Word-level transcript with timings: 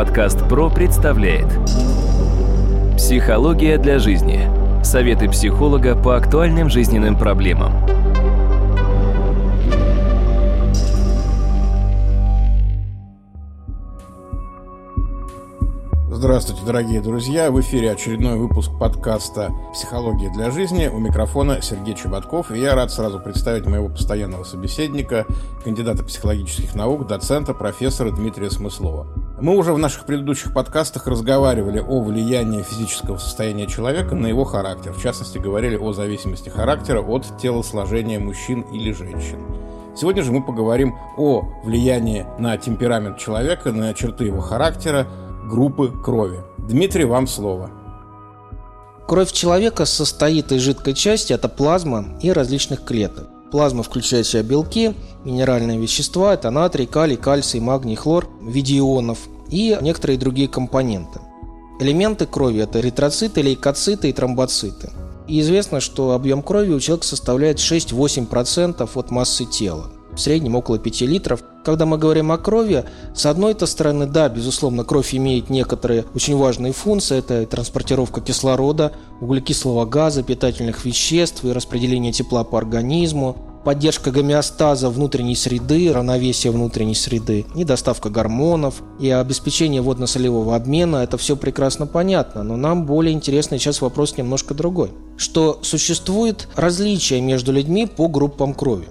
Подкаст 0.00 0.48
ПРО 0.48 0.70
представляет 0.70 1.46
Психология 2.96 3.76
для 3.76 3.98
жизни. 3.98 4.48
Советы 4.82 5.28
психолога 5.28 5.94
по 5.94 6.16
актуальным 6.16 6.70
жизненным 6.70 7.18
проблемам. 7.18 7.74
Здравствуйте, 16.10 16.64
дорогие 16.64 17.02
друзья! 17.02 17.50
В 17.50 17.60
эфире 17.60 17.92
очередной 17.92 18.38
выпуск 18.38 18.70
подкаста 18.80 19.52
«Психология 19.74 20.30
для 20.30 20.50
жизни». 20.50 20.88
У 20.88 20.98
микрофона 20.98 21.60
Сергей 21.60 21.94
Чеботков. 21.94 22.50
И 22.50 22.58
я 22.58 22.74
рад 22.74 22.90
сразу 22.90 23.20
представить 23.20 23.66
моего 23.66 23.90
постоянного 23.90 24.44
собеседника, 24.44 25.26
кандидата 25.62 26.02
психологических 26.02 26.74
наук, 26.74 27.06
доцента, 27.06 27.52
профессора 27.52 28.10
Дмитрия 28.12 28.50
Смыслова. 28.50 29.06
Мы 29.40 29.56
уже 29.56 29.72
в 29.72 29.78
наших 29.78 30.04
предыдущих 30.04 30.52
подкастах 30.52 31.06
разговаривали 31.06 31.78
о 31.78 32.02
влиянии 32.02 32.62
физического 32.62 33.16
состояния 33.16 33.66
человека 33.66 34.14
на 34.14 34.26
его 34.26 34.44
характер. 34.44 34.92
В 34.92 35.02
частности, 35.02 35.38
говорили 35.38 35.76
о 35.76 35.94
зависимости 35.94 36.50
характера 36.50 37.00
от 37.00 37.38
телосложения 37.38 38.20
мужчин 38.20 38.60
или 38.70 38.92
женщин. 38.92 39.38
Сегодня 39.96 40.22
же 40.22 40.30
мы 40.30 40.44
поговорим 40.44 40.94
о 41.16 41.48
влиянии 41.64 42.26
на 42.38 42.58
темперамент 42.58 43.16
человека, 43.16 43.72
на 43.72 43.94
черты 43.94 44.24
его 44.24 44.42
характера, 44.42 45.06
группы 45.48 45.90
крови. 45.90 46.40
Дмитрий, 46.58 47.06
вам 47.06 47.26
слово. 47.26 47.70
Кровь 49.08 49.32
человека 49.32 49.86
состоит 49.86 50.52
из 50.52 50.60
жидкой 50.60 50.92
части, 50.92 51.32
это 51.32 51.48
плазма 51.48 52.04
и 52.20 52.30
различных 52.30 52.84
клеток. 52.84 53.26
Плазма 53.50 53.82
включает 53.82 54.26
в 54.26 54.30
себя 54.30 54.42
белки, 54.42 54.94
минеральные 55.24 55.78
вещества, 55.78 56.34
это 56.34 56.50
натрий, 56.50 56.86
калий, 56.86 57.16
кальций, 57.16 57.60
магний, 57.60 57.96
хлор 57.96 58.28
в 58.40 58.48
виде 58.48 58.78
ионов 58.78 59.18
и 59.48 59.76
некоторые 59.80 60.18
другие 60.18 60.48
компоненты. 60.48 61.20
Элементы 61.80 62.26
крови– 62.26 62.60
это 62.62 62.80
эритроциты, 62.80 63.42
лейкоциты 63.42 64.10
и 64.10 64.12
тромбоциты. 64.12 64.90
И 65.26 65.40
известно, 65.40 65.80
что 65.80 66.12
объем 66.12 66.42
крови 66.42 66.72
у 66.72 66.80
человека 66.80 67.06
составляет 67.06 67.58
6-8% 67.58 68.88
от 68.94 69.10
массы 69.10 69.44
тела. 69.46 69.90
В 70.20 70.22
среднем 70.22 70.54
около 70.54 70.78
5 70.78 71.00
литров 71.00 71.42
когда 71.64 71.84
мы 71.84 71.98
говорим 71.98 72.32
о 72.32 72.38
крови, 72.38 72.84
с 73.14 73.26
одной-то 73.26 73.66
стороны, 73.66 74.06
да, 74.06 74.28
безусловно, 74.28 74.84
кровь 74.84 75.14
имеет 75.14 75.50
некоторые 75.50 76.04
очень 76.14 76.36
важные 76.36 76.72
функции. 76.72 77.18
Это 77.18 77.44
транспортировка 77.46 78.20
кислорода, 78.20 78.92
углекислого 79.20 79.84
газа, 79.84 80.22
питательных 80.22 80.84
веществ 80.84 81.44
и 81.44 81.52
распределение 81.52 82.12
тепла 82.12 82.44
по 82.44 82.56
организму, 82.56 83.36
поддержка 83.64 84.10
гомеостаза 84.10 84.88
внутренней 84.88 85.36
среды, 85.36 85.92
равновесие 85.92 86.50
внутренней 86.50 86.94
среды 86.94 87.44
и 87.54 87.64
доставка 87.64 88.08
гормонов, 88.08 88.82
и 88.98 89.10
обеспечение 89.10 89.82
водно-солевого 89.82 90.56
обмена. 90.56 90.98
Это 90.98 91.18
все 91.18 91.36
прекрасно 91.36 91.86
понятно, 91.86 92.42
но 92.42 92.56
нам 92.56 92.86
более 92.86 93.12
интересный 93.12 93.58
сейчас 93.58 93.82
вопрос 93.82 94.16
немножко 94.16 94.54
другой. 94.54 94.92
Что 95.18 95.58
существует 95.62 96.48
различия 96.56 97.20
между 97.20 97.52
людьми 97.52 97.86
по 97.86 98.08
группам 98.08 98.54
крови. 98.54 98.88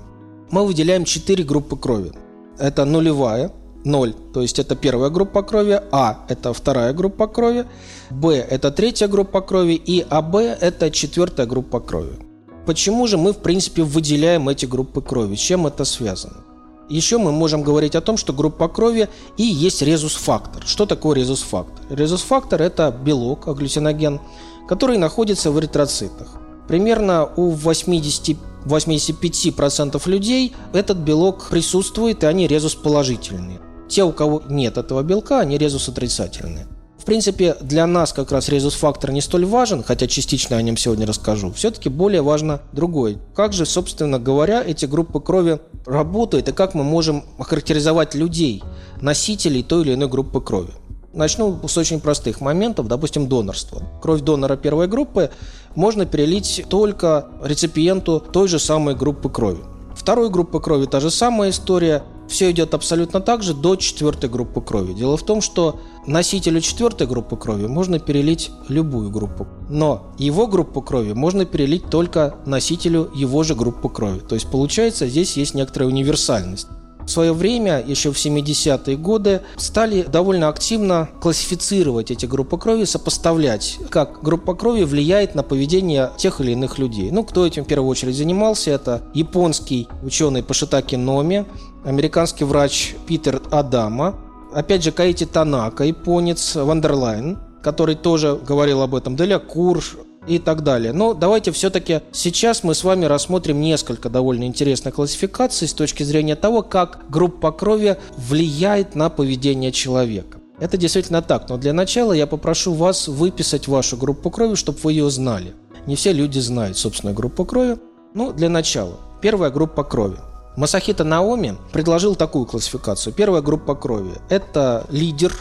Мы 0.51 0.65
выделяем 0.65 1.05
четыре 1.05 1.43
группы 1.43 1.77
крови 1.77 2.11
это 2.59 2.85
нулевая, 2.85 3.51
0, 3.85 4.13
то 4.33 4.41
есть 4.41 4.59
это 4.59 4.75
первая 4.75 5.09
группа 5.09 5.41
крови, 5.41 5.81
А– 5.91 6.25
это 6.27 6.53
вторая 6.53 6.93
группа 6.93 7.27
крови, 7.27 7.65
Б– 8.09 8.35
это 8.49 8.71
третья 8.71 9.07
группа 9.07 9.41
крови 9.41 9.73
и 9.73 10.05
АБ– 10.09 10.35
это 10.61 10.91
четвертая 10.91 11.45
группа 11.45 11.79
крови. 11.79 12.19
Почему 12.65 13.07
же 13.07 13.17
мы, 13.17 13.31
в 13.31 13.37
принципе, 13.37 13.83
выделяем 13.83 14.49
эти 14.49 14.65
группы 14.65 15.01
крови? 15.01 15.35
С 15.35 15.39
чем 15.39 15.65
это 15.65 15.85
связано? 15.85 16.43
Еще 16.89 17.17
мы 17.17 17.31
можем 17.31 17.61
говорить 17.63 17.95
о 17.95 18.01
том, 18.01 18.17
что 18.17 18.33
группа 18.33 18.67
крови 18.67 19.07
и 19.37 19.43
есть 19.43 19.81
резус-фактор. 19.81 20.63
Что 20.65 20.85
такое 20.85 21.15
резус-фактор? 21.15 21.97
Резус-фактор– 21.97 22.61
это 22.63 22.91
белок, 22.91 23.47
агглютиноген, 23.47 24.19
который 24.67 24.97
находится 24.97 25.51
в 25.51 25.59
эритроцитах. 25.59 26.27
Примерно 26.67 27.29
у 27.37 27.51
80 27.51 28.37
85% 28.65 30.01
людей 30.09 30.55
этот 30.73 30.97
белок 30.97 31.49
присутствует, 31.49 32.23
и 32.23 32.27
они 32.27 32.47
резус 32.47 32.75
положительные. 32.75 33.59
Те, 33.87 34.03
у 34.03 34.11
кого 34.11 34.43
нет 34.47 34.77
этого 34.77 35.01
белка, 35.01 35.39
они 35.39 35.57
резус 35.57 35.89
отрицательные. 35.89 36.67
В 36.99 37.05
принципе, 37.05 37.55
для 37.61 37.87
нас 37.87 38.11
как 38.11 38.31
раз 38.31 38.49
резус-фактор 38.49 39.11
не 39.11 39.21
столь 39.21 39.45
важен, 39.45 39.83
хотя 39.83 40.05
частично 40.05 40.57
о 40.57 40.61
нем 40.61 40.75
сегодня 40.75 41.07
расскажу. 41.07 41.51
Все-таки 41.53 41.87
более 41.87 42.21
важно 42.21 42.61
другое. 42.73 43.19
Как 43.33 43.53
же, 43.53 43.65
собственно 43.65 44.19
говоря, 44.19 44.61
эти 44.61 44.85
группы 44.85 45.21
крови 45.21 45.59
работают 45.85 46.49
и 46.49 46.51
как 46.51 46.75
мы 46.75 46.83
можем 46.83 47.23
охарактеризовать 47.37 48.15
людей, 48.15 48.61
носителей 49.01 49.63
той 49.63 49.83
или 49.83 49.93
иной 49.93 50.09
группы 50.09 50.41
крови. 50.41 50.73
Начну 51.13 51.67
с 51.67 51.77
очень 51.77 52.01
простых 52.01 52.41
моментов, 52.41 52.87
допустим, 52.87 53.27
донорство. 53.27 53.81
Кровь 54.01 54.21
донора 54.21 54.57
первой 54.57 54.87
группы 54.87 55.31
можно 55.75 56.05
перелить 56.05 56.65
только 56.69 57.27
реципиенту 57.43 58.19
той 58.19 58.47
же 58.47 58.59
самой 58.59 58.95
группы 58.95 59.29
крови. 59.29 59.59
Второй 59.95 60.29
группы 60.29 60.59
крови 60.59 60.85
та 60.85 60.99
же 60.99 61.11
самая 61.11 61.49
история. 61.49 62.03
Все 62.29 62.51
идет 62.51 62.73
абсолютно 62.73 63.21
так 63.21 63.41
же 63.41 63.53
до 63.53 63.75
четвертой 63.75 64.29
группы 64.29 64.61
крови. 64.61 64.93
Дело 64.93 65.17
в 65.17 65.23
том, 65.23 65.41
что 65.41 65.79
носителю 66.05 66.61
четвертой 66.61 67.07
группы 67.07 67.35
крови 67.35 67.65
можно 67.65 67.99
перелить 67.99 68.51
любую 68.67 69.09
группу. 69.09 69.47
Но 69.67 70.13
его 70.17 70.47
группу 70.47 70.81
крови 70.81 71.13
можно 71.13 71.45
перелить 71.45 71.89
только 71.89 72.35
носителю 72.45 73.09
его 73.13 73.43
же 73.43 73.55
группы 73.55 73.89
крови. 73.89 74.19
То 74.19 74.35
есть 74.35 74.49
получается 74.49 75.07
здесь 75.07 75.37
есть 75.37 75.55
некоторая 75.55 75.89
универсальность. 75.89 76.67
В 77.09 77.11
свое 77.11 77.33
время, 77.33 77.83
еще 77.83 78.11
в 78.11 78.17
70-е 78.17 78.95
годы, 78.95 79.41
стали 79.57 80.03
довольно 80.03 80.47
активно 80.47 81.09
классифицировать 81.19 82.11
эти 82.11 82.27
группы 82.27 82.59
крови, 82.59 82.83
сопоставлять, 82.83 83.79
как 83.89 84.21
группа 84.21 84.53
крови 84.53 84.83
влияет 84.83 85.33
на 85.33 85.41
поведение 85.41 86.11
тех 86.19 86.39
или 86.39 86.51
иных 86.51 86.77
людей. 86.77 87.09
Ну, 87.09 87.23
кто 87.23 87.47
этим 87.47 87.63
в 87.65 87.67
первую 87.67 87.89
очередь 87.89 88.15
занимался, 88.15 88.69
это 88.69 89.01
японский 89.15 89.87
ученый 90.03 90.43
Тошитака 90.43 90.97
Номи, 90.97 91.47
американский 91.83 92.43
врач 92.43 92.93
Питер 93.07 93.41
д'Адамо, 93.49 94.15
опять 94.53 94.83
же 94.83 94.91
Каити 94.91 95.25
Танака, 95.25 95.85
японец 95.85 96.57
Вандерлайн, 96.57 97.39
который 97.63 97.95
тоже 97.95 98.39
говорил 98.47 98.83
об 98.83 98.93
этом, 98.93 99.15
Деля 99.15 99.39
Кур, 99.39 99.83
и 100.29 100.39
так 100.39 100.63
далее. 100.63 100.93
Но 100.93 101.13
давайте 101.13 101.51
все-таки 101.51 102.01
сейчас 102.11 102.63
мы 102.63 102.75
с 102.75 102.83
вами 102.83 103.05
рассмотрим 103.05 103.59
несколько 103.59 104.09
довольно 104.09 104.43
интересных 104.43 104.95
классификаций 104.95 105.67
с 105.67 105.73
точки 105.73 106.03
зрения 106.03 106.35
того, 106.35 106.61
как 106.61 107.05
группа 107.09 107.51
крови 107.51 107.97
влияет 108.15 108.95
на 108.95 109.09
поведение 109.09 109.71
человека. 109.71 110.39
Это 110.59 110.77
действительно 110.77 111.21
так, 111.21 111.49
но 111.49 111.57
для 111.57 111.73
начала 111.73 112.13
я 112.13 112.27
попрошу 112.27 112.73
вас 112.73 113.07
выписать 113.07 113.67
вашу 113.67 113.97
группу 113.97 114.29
крови, 114.29 114.55
чтобы 114.55 114.77
вы 114.83 114.93
ее 114.93 115.09
знали. 115.09 115.53
Не 115.87 115.95
все 115.95 116.11
люди 116.11 116.39
знают 116.39 116.77
собственную 116.77 117.15
группу 117.15 117.45
крови. 117.45 117.77
Ну, 118.13 118.33
для 118.33 118.49
начала. 118.49 118.97
Первая 119.21 119.51
группа 119.51 119.83
крови. 119.83 120.17
Масахита 120.57 121.05
Наоми 121.05 121.55
предложил 121.71 122.15
такую 122.15 122.45
классификацию. 122.45 123.13
Первая 123.13 123.41
группа 123.41 123.75
крови– 123.75 124.11
это 124.29 124.85
лидер, 124.89 125.33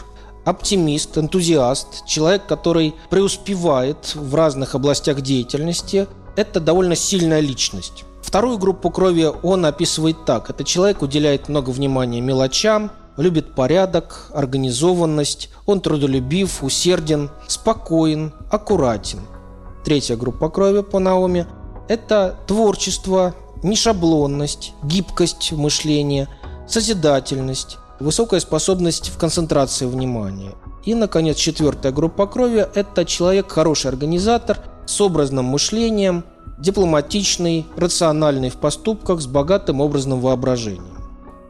оптимист, 0.49 1.17
энтузиаст, 1.17 2.05
человек, 2.05 2.45
который 2.47 2.95
преуспевает 3.09 4.15
в 4.15 4.35
разных 4.35 4.75
областях 4.75 5.21
деятельности. 5.21 6.07
Это 6.35 6.59
довольно 6.59 6.95
сильная 6.95 7.39
личность. 7.39 8.05
Вторую 8.21 8.57
группу 8.57 8.89
крови 8.89 9.29
он 9.43 9.65
описывает 9.65 10.25
так. 10.25 10.49
Это 10.49 10.63
человек 10.63 11.01
уделяет 11.01 11.49
много 11.49 11.69
внимания 11.69 12.21
мелочам, 12.21 12.91
любит 13.17 13.55
порядок, 13.55 14.27
организованность, 14.33 15.49
он 15.65 15.81
трудолюбив, 15.81 16.63
усерден, 16.63 17.29
спокоен, 17.47 18.33
аккуратен. 18.49 19.19
Третья 19.83 20.15
группа 20.15 20.49
крови 20.49 20.81
по 20.81 20.99
Наоми– 20.99 21.45
это 21.87 22.37
творчество, 22.47 23.35
нешаблонность, 23.63 24.73
гибкость 24.83 25.51
мышления, 25.51 26.27
созидательность, 26.67 27.77
высокая 27.99 28.39
способность 28.39 29.09
в 29.09 29.17
концентрации 29.17 29.85
внимания. 29.85 30.53
И, 30.85 30.95
наконец, 30.95 31.37
четвертая 31.37 31.91
группа 31.91 32.25
крови– 32.27 32.67
это 32.73 33.05
человек 33.05 33.51
хороший 33.51 33.87
организатор, 33.87 34.59
с 34.85 34.99
образным 35.01 35.45
мышлением, 35.45 36.23
дипломатичный, 36.57 37.65
рациональный 37.77 38.49
в 38.49 38.57
поступках, 38.57 39.21
с 39.21 39.27
богатым 39.27 39.81
образным 39.81 40.19
воображением. 40.19 40.97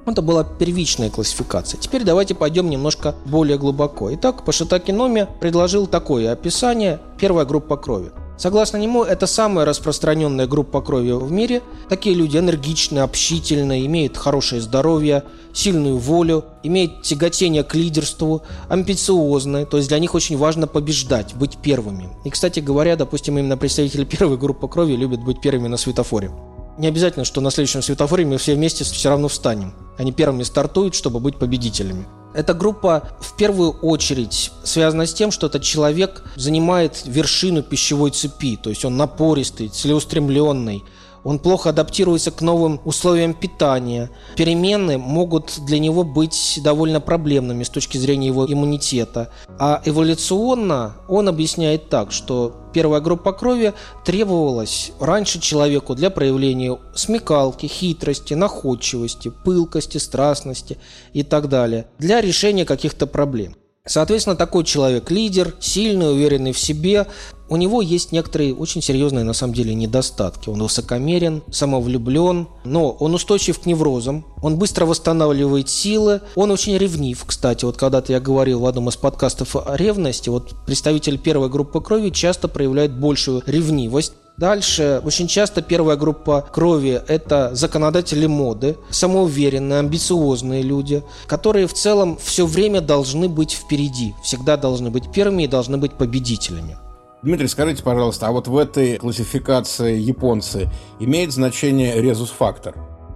Это 0.06 0.22
была 0.22 0.44
первичная 0.44 1.10
классификация. 1.10 1.80
Теперь 1.80 2.04
давайте 2.04 2.34
пойдем 2.34 2.70
немножко 2.70 3.16
более 3.26 3.58
глубоко. 3.58 4.14
Итак, 4.16 4.44
Пашитаки 4.44 4.92
Номи 4.92 5.28
предложил 5.40 5.86
такое 5.88 6.32
описание 6.32 7.00
«Первая 7.20 7.46
группа 7.46 7.78
крови». 7.78 8.12
Согласно 8.40 8.78
нему, 8.78 9.04
это 9.04 9.28
самая 9.28 9.66
распространенная 9.66 10.48
группа 10.48 10.80
крови 10.80 11.12
в 11.12 11.30
мире. 11.30 11.62
Такие 11.90 12.16
люди 12.16 12.38
энергичны, 12.38 13.00
общительны, 13.00 13.86
имеют 13.86 14.16
хорошее 14.16 14.62
здоровье, 14.62 15.26
сильную 15.52 15.98
волю, 15.98 16.46
имеют 16.64 17.02
тяготение 17.02 17.66
к 17.66 17.76
лидерству, 17.76 18.44
амбициозны, 18.70 19.66
то 19.66 19.76
есть 19.76 19.90
для 19.90 20.00
них 20.00 20.16
очень 20.16 20.38
важно 20.38 20.68
побеждать, 20.68 21.36
быть 21.36 21.58
первыми. 21.58 22.12
И, 22.24 22.30
кстати 22.30 22.62
говоря, 22.62 22.96
допустим, 22.96 23.38
именно 23.38 23.58
представители 23.58 24.06
первой 24.18 24.38
группы 24.38 24.70
крови 24.70 24.94
любят 24.94 25.22
быть 25.22 25.42
первыми 25.42 25.68
на 25.68 25.76
светофоре. 25.76 26.32
Не 26.78 26.88
обязательно, 26.88 27.26
что 27.26 27.42
на 27.42 27.52
следующем 27.52 27.82
светофоре 27.82 28.26
мы 28.26 28.38
все 28.38 28.56
вместе 28.56 28.86
все 28.86 29.10
равно 29.10 29.28
встанем. 29.28 29.74
Они 29.98 30.14
первыми 30.14 30.44
стартуют, 30.44 30.96
чтобы 30.96 31.20
быть 31.20 31.36
победителями. 31.36 32.06
Эта 32.34 32.54
группа 32.54 33.10
в 33.20 33.36
первую 33.36 33.72
очередь 33.72 34.52
связана 34.64 35.06
с 35.06 35.14
тем, 35.14 35.32
что 35.32 35.48
этот 35.48 35.64
человек 35.64 36.24
занимает 36.36 37.02
вершину 37.06 37.64
пищевой 37.64 38.12
цепи, 38.12 38.56
то 38.56 38.70
есть 38.70 38.86
он 38.86 38.98
напористый, 38.98 39.70
целеустремленный, 39.70 40.84
он 41.24 41.40
плохо 41.40 41.70
адаптируется 41.70 42.32
к 42.32 42.42
новым 42.42 42.80
условиям 42.86 43.34
питания. 43.34 44.10
Перемены 44.36 44.98
могут 44.98 45.60
для 45.66 45.80
него 45.80 46.04
быть 46.04 46.60
довольно 46.64 47.02
проблемными 47.02 47.64
с 47.64 47.70
точки 47.70 47.98
зрения 47.98 48.28
его 48.28 48.52
иммунитета. 48.52 49.30
А 49.60 49.82
эволюционно 49.84 50.96
он 51.08 51.28
объясняет 51.28 51.90
так, 51.90 52.12
что 52.12 52.56
первая 52.74 53.02
группа 53.02 53.34
крови 53.34 53.74
требовалась 54.06 54.92
раньше 55.00 55.40
человеку 55.40 55.96
для 55.96 56.10
проявления 56.10 56.78
смекалки, 56.96 57.66
хитрости, 57.66 58.34
находчивости, 58.34 59.30
пылкости, 59.30 59.98
страстности 59.98 60.78
и 61.14 61.24
так 61.24 61.50
далее, 61.50 61.88
для 61.98 62.22
решения 62.22 62.66
каких-то 62.66 63.08
проблем. 63.08 63.56
Соответственно, 63.86 64.36
такой 64.36 64.66
человек 64.66 65.10
лидер, 65.10 65.56
сильный, 65.60 66.12
уверенный 66.12 66.52
в 66.52 66.60
себе. 66.60 67.08
У 67.50 67.58
него 67.58 67.82
есть 67.82 68.12
некоторые 68.12 68.54
очень 68.54 68.82
серьезные 68.82 69.26
на 69.26 69.34
самом 69.34 69.54
деле 69.56 69.74
недостатки. 69.74 70.50
Он 70.50 70.62
высокомерен, 70.62 71.42
самовлюблен, 71.52 72.48
но 72.64 72.92
он 72.92 73.16
устойчив 73.16 73.60
к 73.60 73.66
неврозам, 73.66 74.24
он 74.44 74.58
быстро 74.58 74.86
восстанавливает 74.86 75.68
силы, 75.68 76.22
он 76.36 76.52
очень 76.52 76.78
ревнив. 76.78 77.24
Кстати, 77.26 77.66
вот 77.66 77.78
когда-то 77.78 78.14
я 78.14 78.20
говорил 78.20 78.60
в 78.60 78.66
одном 78.68 78.90
из 78.90 78.98
подкастов 78.98 79.56
о 79.56 79.76
ревности, 79.76 80.30
вот 80.30 80.54
представитель 80.68 81.18
первой 81.18 81.50
группы 81.50 81.82
крови 81.82 82.12
часто 82.12 82.48
проявляет 82.48 82.98
большую 82.98 83.42
ревнивость, 83.46 84.14
Дальше 84.38 85.02
очень 85.04 85.28
часто 85.28 85.62
первая 85.62 85.98
группа 85.98 86.48
крови– 86.54 87.02
это 87.10 87.54
законодатели 87.56 88.26
моды, 88.26 88.78
самоуверенные, 88.90 89.80
амбициозные 89.80 90.62
люди, 90.62 91.04
которые 91.28 91.68
в 91.68 91.74
целом 91.74 92.18
все 92.24 92.46
время 92.46 92.80
должны 92.80 93.28
быть 93.28 93.52
впереди, 93.52 94.16
всегда 94.24 94.56
должны 94.56 94.92
быть 94.92 95.12
первыми 95.12 95.44
и 95.44 95.48
должны 95.48 95.78
быть 95.78 95.92
победителями. 95.92 96.78
Дмитрий, 97.22 97.50
скажите, 97.50 97.84
пожалуйста, 97.84 98.28
а 98.28 98.32
вот 98.32 98.48
в 98.48 98.56
этой 98.56 98.98
классификации 98.98 99.98
японцы 100.00 100.70
имеет 101.02 101.34
значение 101.34 102.02
резус-фактор? 102.02 102.76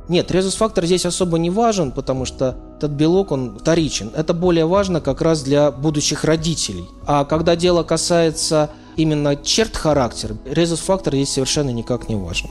Нет, 0.10 0.30
резус-фактор 0.30 0.86
здесь 0.86 1.06
особо 1.06 1.38
не 1.38 1.50
важен, 1.50 1.94
потому 1.94 2.26
что 2.26 2.58
этот 2.76 2.92
белок, 2.92 3.32
он 3.32 3.58
вторичен. 3.58 4.12
Это 4.14 4.34
более 4.34 4.66
важно 4.66 5.00
как 5.00 5.22
раз 5.22 5.42
для 5.42 5.72
будущих 5.72 6.26
родителей. 6.26 6.84
А 7.06 7.24
когда 7.24 7.56
дело 7.56 7.84
касается 7.84 8.72
именно 8.98 9.38
черт 9.38 9.78
характера, 9.78 10.36
резус-фактор 10.44 11.14
здесь 11.14 11.32
совершенно 11.32 11.70
никак 11.70 12.10
не 12.10 12.18
важен. 12.18 12.50